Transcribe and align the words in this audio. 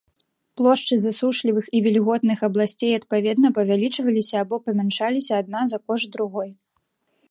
Плошчы 0.61 0.95
засушлівых 1.03 1.65
і 1.79 1.83
вільготных 1.89 2.39
абласцей 2.49 2.91
адпаведна 3.01 3.47
павялічваліся 3.61 4.35
або 4.45 4.55
памяншаліся 4.67 5.31
адна 5.45 5.61
за 5.75 5.87
кошт 5.91 6.07
другой. 6.19 6.49